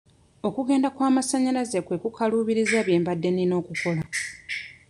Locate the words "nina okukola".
3.31-4.01